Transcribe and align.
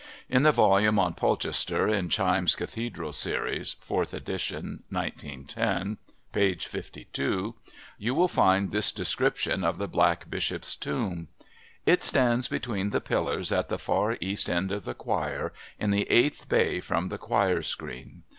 In 0.29 0.41
the 0.41 0.51
volume 0.51 0.97
on 0.97 1.13
Polchester 1.13 1.87
in 1.87 2.09
Chimes' 2.09 2.55
Cathedral 2.55 3.13
Series 3.13 3.75
(4th 3.87 4.15
edition, 4.15 4.81
1910), 4.89 5.99
page 6.33 6.65
52, 6.65 7.53
you 7.99 8.15
will 8.15 8.27
find 8.27 8.71
this 8.71 8.91
description 8.91 9.63
of 9.63 9.77
the 9.77 9.87
Black 9.87 10.27
Bishop's 10.27 10.75
Tomb: 10.75 11.27
"It 11.85 12.03
stands 12.03 12.47
between 12.47 12.89
the 12.89 12.99
pillars 12.99 13.51
at 13.51 13.69
the 13.69 13.77
far 13.77 14.17
east 14.19 14.49
end 14.49 14.71
of 14.71 14.85
the 14.85 14.95
choir 14.95 15.53
in 15.77 15.91
the 15.91 16.09
eighth 16.09 16.49
bay 16.49 16.79
from 16.79 17.09
the 17.09 17.19
choir 17.19 17.61
screen. 17.61 18.23